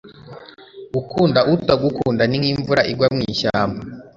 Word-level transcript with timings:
gukunda 0.93 1.39
utagukunda 1.53 2.23
ni 2.25 2.37
nk'imvura 2.41 2.81
igwa 2.91 3.07
mu 3.15 3.21
ishyamba 3.31 3.81